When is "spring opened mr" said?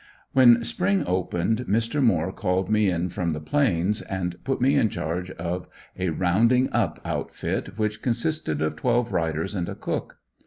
0.63-2.01